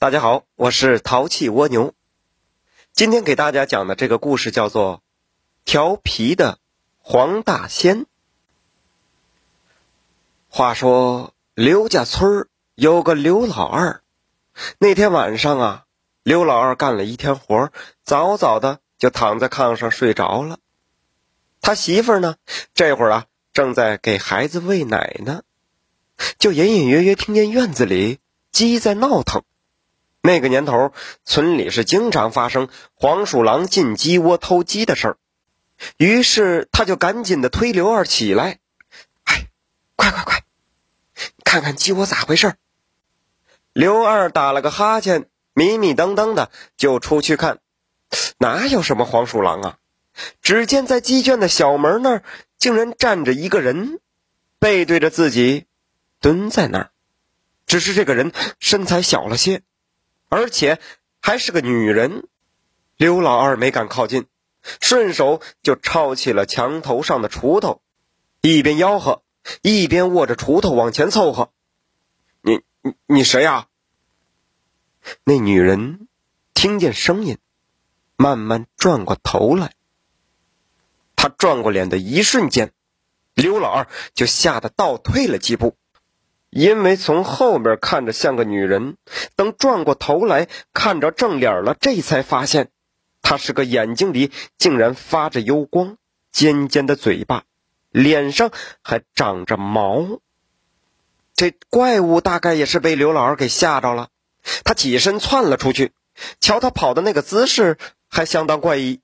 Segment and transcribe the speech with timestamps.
[0.00, 1.92] 大家好，我是淘气蜗牛。
[2.92, 4.98] 今天给大家讲的这个故事叫做
[5.64, 6.60] 《调皮的
[7.00, 8.02] 黄大仙》。
[10.48, 14.00] 话说刘家村有个刘老二，
[14.78, 15.84] 那天晚上啊，
[16.22, 17.72] 刘老二干了一天活，
[18.04, 20.60] 早早的就躺在炕上睡着了。
[21.60, 22.36] 他媳妇呢，
[22.72, 25.42] 这会儿啊，正在给孩子喂奶呢。
[26.38, 28.20] 就隐隐约约听见院子里
[28.52, 29.42] 鸡在闹腾。
[30.28, 30.92] 那个年头，
[31.24, 35.16] 村里是经常发生黄鼠狼进鸡窝偷鸡的事儿。
[35.96, 38.58] 于是他就赶紧的推刘二起来
[39.24, 39.46] ：“哎，
[39.96, 40.42] 快快快，
[41.44, 42.56] 看看鸡窝咋回事？”
[43.72, 47.60] 刘二打了个哈欠，迷迷瞪瞪的就出去看，
[48.36, 49.78] 哪有什么黄鼠狼啊？
[50.42, 52.22] 只见在鸡圈的小门那儿，
[52.58, 53.98] 竟然站着一个人，
[54.58, 55.64] 背对着自己。
[56.20, 56.90] 蹲在那儿，
[57.66, 59.62] 只是这个人身材小了些，
[60.28, 60.80] 而且
[61.20, 62.28] 还是个女人。
[62.96, 64.26] 刘老二没敢靠近，
[64.80, 67.80] 顺手就抄起了墙头上的锄头，
[68.40, 69.22] 一边吆喝，
[69.62, 71.52] 一边握着锄头往前凑合。
[72.42, 73.68] 你你你谁呀？
[75.24, 76.08] 那女人
[76.54, 77.38] 听见声音，
[78.16, 79.74] 慢慢转过头来。
[81.14, 82.72] 她转过脸的一瞬间，
[83.34, 85.76] 刘老二就吓得倒退了几步。
[86.50, 88.96] 因为从后面看着像个女人，
[89.36, 92.70] 等转过头来看着正脸了，这才发现，
[93.20, 95.98] 她是个眼睛里竟然发着幽光、
[96.32, 97.44] 尖尖的嘴巴，
[97.90, 98.50] 脸上
[98.82, 100.20] 还长着毛。
[101.34, 104.08] 这怪物大概也是被刘老二给吓着了，
[104.64, 105.92] 他起身窜了出去，
[106.40, 107.76] 瞧他跑的那个姿势
[108.08, 109.00] 还相当怪异，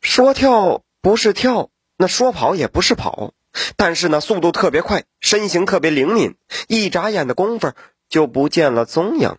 [0.00, 3.32] 说跳不是跳，那说跑也不是跑。
[3.76, 6.36] 但是呢，速度特别快，身形特别灵敏，
[6.68, 7.72] 一眨眼的功夫
[8.08, 9.36] 就不见了踪影。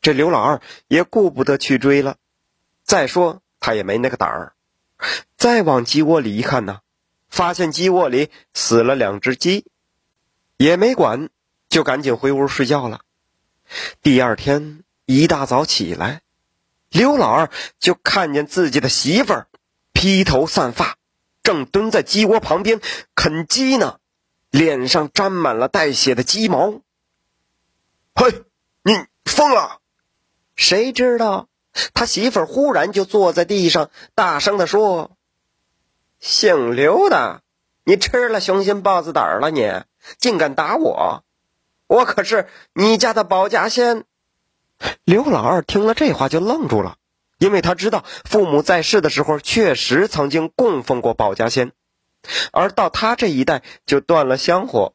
[0.00, 2.16] 这刘老二也顾不得去追了，
[2.84, 4.52] 再说他也没那个胆儿。
[5.36, 6.80] 再往鸡窝里一看呢，
[7.28, 9.64] 发现鸡窝里死了两只鸡，
[10.58, 11.30] 也没管，
[11.68, 13.00] 就赶紧回屋睡觉了。
[14.02, 16.20] 第二天一大早起来，
[16.90, 19.48] 刘老二就看见自己的媳妇儿
[19.94, 20.98] 披头散发。
[21.44, 22.80] 正蹲在鸡窝旁边
[23.14, 23.98] 啃鸡呢，
[24.50, 26.80] 脸上沾满了带血的鸡毛。
[28.16, 28.42] 嘿，
[28.82, 28.92] 你
[29.24, 29.78] 疯了！
[30.56, 31.48] 谁知道
[31.92, 35.16] 他媳妇儿忽然就坐在地上，大声的说
[36.18, 37.42] ：“姓刘的，
[37.84, 39.50] 你吃了雄心豹子胆了？
[39.50, 39.70] 你
[40.18, 41.24] 竟敢打我！
[41.86, 44.04] 我可是你家的保家仙。”
[45.04, 46.96] 刘老二听了这话就愣住了。
[47.38, 51.72] 因为他知道父母在世的时候确实曾经供奉过保家仙，
[52.52, 54.94] 而到他这一代就断了香火，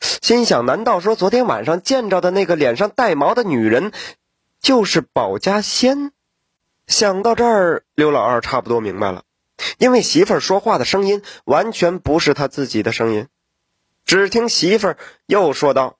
[0.00, 3.92] 心想：难道说昨天晚上见着的那个脸上带毛的女人
[4.60, 6.12] 就是保家仙？
[6.86, 9.24] 想到这儿，刘老二差不多明白了，
[9.78, 13.28] 因为媳妇儿说话的声音完全不是他自己的声音。
[14.04, 14.96] 只听媳妇儿
[15.26, 15.96] 又说道：“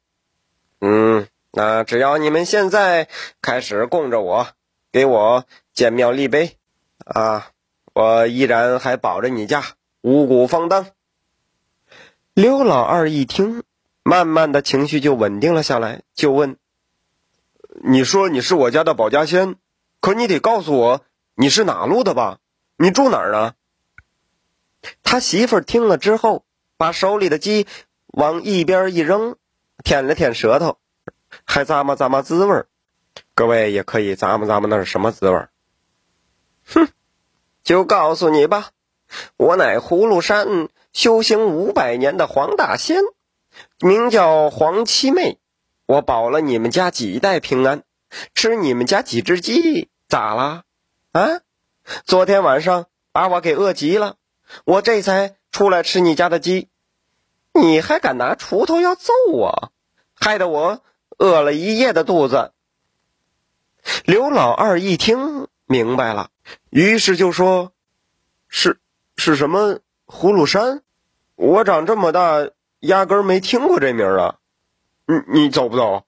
[0.80, 3.08] 嗯，那只要你们现在
[3.42, 4.48] 开始供着我，
[4.92, 5.44] 给我。”
[5.78, 6.56] 建庙立碑，
[7.04, 7.52] 啊！
[7.94, 9.62] 我依然还保着你家
[10.00, 10.90] 五谷丰登。
[12.34, 13.62] 刘老二一听，
[14.02, 16.56] 慢慢的情绪就稳定了下来，就问
[17.84, 19.54] ：“你说你是我家的保家仙，
[20.00, 21.04] 可你得告诉我
[21.36, 22.40] 你是哪路的吧？
[22.76, 23.54] 你住哪儿啊？”
[25.04, 26.44] 他媳妇儿听了之后，
[26.76, 27.68] 把手里的鸡
[28.08, 29.36] 往一边一扔，
[29.84, 30.78] 舔了舔舌头，
[31.44, 32.64] 还咂摸咂摸滋味
[33.36, 35.46] 各位也可以咂摸咂摸那是什么滋味
[36.68, 36.88] 哼，
[37.64, 38.70] 就告诉你吧，
[39.36, 43.02] 我乃葫芦山修行五百年的黄大仙，
[43.80, 45.38] 名叫黄七妹。
[45.86, 47.82] 我保了你们家几代平安，
[48.34, 50.64] 吃你们家几只鸡，咋啦？
[51.12, 51.40] 啊？
[52.04, 54.16] 昨天晚上把我给饿急了，
[54.66, 56.68] 我这才出来吃你家的鸡，
[57.54, 59.72] 你还敢拿锄头要揍我，
[60.14, 60.82] 害得我
[61.16, 62.52] 饿了一夜的肚子。
[64.04, 66.30] 刘老二一听明白了。
[66.70, 67.72] 于是就说
[68.48, 68.80] ：“是
[69.16, 70.82] 是什么葫芦山？
[71.36, 72.48] 我长这么大
[72.80, 74.36] 压根儿没听过这名儿啊！
[75.06, 76.04] 你你走不走？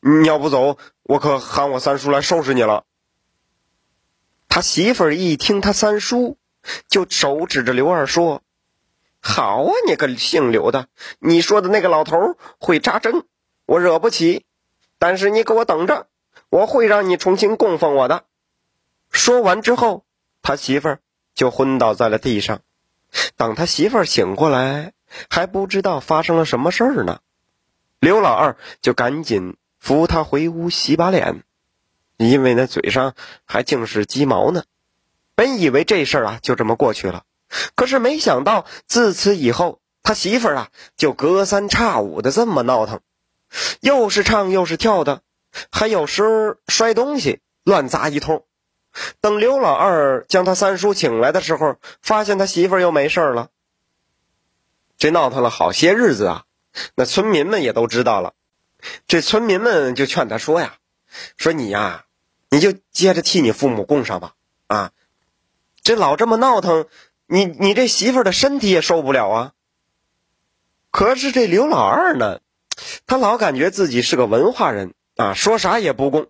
[0.00, 2.84] 你要不走，我可喊我三叔来收拾你了。”
[4.48, 6.38] 他媳妇儿一听他三叔，
[6.88, 8.42] 就手指着刘二说
[9.20, 13.24] ：“好啊，你个姓刘的，你说的那个老头会扎针，
[13.66, 14.46] 我惹不起。
[14.98, 16.06] 但是你给我等着，
[16.48, 18.24] 我会让你重新供奉我的。”
[19.14, 20.04] 说完之后，
[20.42, 20.98] 他媳妇儿
[21.34, 22.60] 就昏倒在了地上。
[23.36, 24.92] 等他媳妇儿醒过来，
[25.30, 27.20] 还不知道发生了什么事儿呢。
[28.00, 31.44] 刘老二就赶紧扶他回屋洗把脸，
[32.16, 33.14] 因为那嘴上
[33.44, 34.64] 还净是鸡毛呢。
[35.36, 37.22] 本以为这事儿啊就这么过去了，
[37.76, 43.00] 可是没想到自此以后，他媳妇儿啊就隔三差五的这么闹腾，
[43.80, 45.22] 又是唱又是跳的，
[45.70, 48.44] 还有时候摔东西乱砸一通。
[49.20, 53.50] 等刘老二将他三叔请来的时候，发现他媳妇又没事了。
[54.96, 56.44] 这闹腾了好些日子啊，
[56.94, 58.34] 那村民们也都知道了。
[59.06, 60.76] 这村民们就劝他说呀
[61.36, 62.04] ：“说你呀，
[62.50, 64.34] 你就接着替你父母供上吧，
[64.68, 64.92] 啊。”
[65.82, 66.86] 这老这么闹腾，
[67.26, 69.52] 你你这媳妇的身体也受不了啊。
[70.90, 72.40] 可是这刘老二呢，
[73.06, 76.28] 他老感觉自己是个文化人啊，说啥也不供。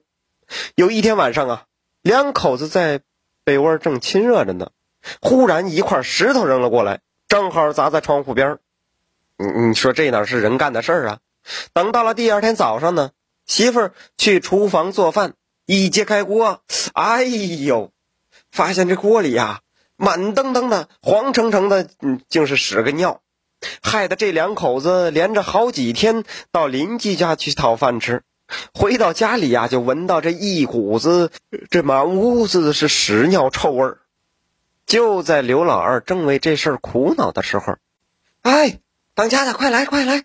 [0.75, 1.67] 有一天晚上啊，
[2.05, 3.01] 两口子在
[3.45, 4.71] 被窝正亲热着呢，
[5.23, 8.59] 忽然一块石头扔了过来，正好砸在窗户边
[9.39, 11.19] 你你说这哪是人干的事儿啊？
[11.73, 13.12] 等到了第二天早上呢，
[13.47, 15.33] 媳妇儿去厨房做饭，
[15.65, 16.61] 一揭开锅，
[16.93, 17.91] 哎呦！
[18.51, 19.62] 发现这锅里呀，
[19.97, 23.23] 满登登的、黄澄澄的，嗯，竟是屎跟尿，
[23.83, 26.23] 害得这两口子连着好几天
[26.53, 28.23] 到邻居家去讨饭吃，
[28.75, 31.31] 回到家里呀，就闻到这一股子
[31.70, 33.99] 这满屋子是屎尿臭味儿。
[34.87, 37.76] 就在刘老二正为这事儿苦恼的时候，
[38.43, 38.81] 哎，
[39.14, 40.25] 当家的，快来快来！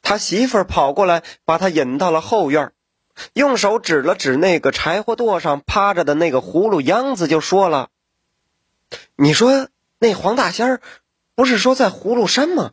[0.00, 2.72] 他媳妇儿跑过来，把他引到了后院。
[3.32, 7.90] 用手指了指那个柴火垛上趴着的那个葫芦秧子，就说了
[9.16, 10.80] ：“你说那黄大仙儿
[11.34, 12.70] 不是说在葫芦山吗？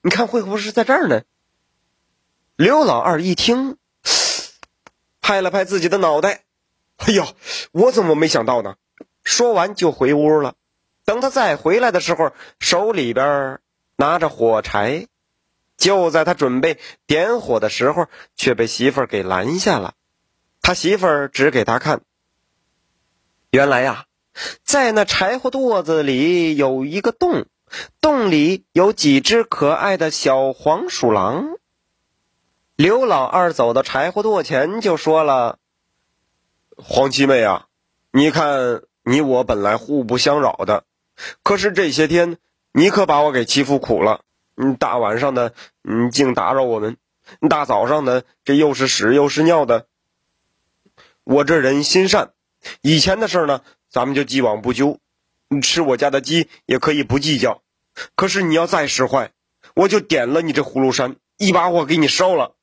[0.00, 1.22] 你看会不会是在这儿呢？”
[2.54, 3.76] 刘老二一听，
[5.28, 6.44] 拍了拍自己的脑袋
[6.96, 7.28] ：“哎呀，
[7.72, 8.76] 我怎么没想到呢？”
[9.22, 10.54] 说完就回屋了。
[11.04, 13.58] 等他再回来的时候，手里边
[13.96, 15.06] 拿着火柴。
[15.76, 19.92] 就在他准备点火的时候，却被媳妇儿给拦下了。
[20.62, 22.00] 他媳妇儿指给他看，
[23.50, 24.06] 原来呀，
[24.64, 27.44] 在那柴火垛子里有一个洞，
[28.00, 31.57] 洞里有几只可爱的小黄鼠狼。
[32.78, 35.58] 刘老二走到柴火垛前，就说了
[36.78, 37.66] ：“黄七妹啊，
[38.12, 40.84] 你看你我本来互不相扰的，
[41.42, 42.36] 可是这些天
[42.70, 44.20] 你可把我给欺负苦了。”
[44.54, 46.94] 嗯，大晚上的，你竟打扰我们；
[47.48, 49.86] 大早上的，这又是屎又是尿的。
[51.24, 52.30] 我这人心善，
[52.80, 55.00] 以前的事呢，咱们就既往不咎。
[55.62, 57.60] 吃我家的鸡也可以不计较，
[58.14, 59.32] 可是你要再使坏，
[59.74, 62.54] 我就点了你这葫芦山，一把火给你烧了。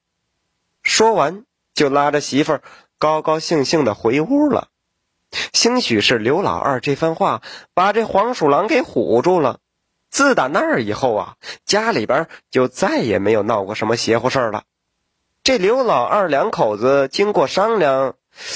[0.85, 1.43] 说完，
[1.73, 2.61] 就拉着媳妇儿
[2.99, 4.69] 高高兴兴的回屋了。
[5.51, 7.41] 兴许是刘老二这番话
[7.73, 9.59] 把这黄鼠狼给唬住了。
[10.09, 11.35] 自打那儿以后啊，
[11.65, 14.63] 家里边就再也没有闹过什么邪乎事儿了。
[15.43, 18.13] 这刘老二两口子经过商量，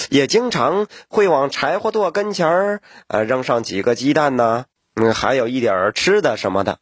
[0.10, 6.78] 也经常会往柴火垛跟前儿呃扔上几个鸡蛋呢，嗯，还有一点吃的什么的。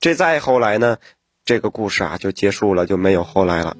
[0.00, 0.96] 这再后来呢，
[1.44, 3.76] 这个故事啊就结束了，就没有后来了。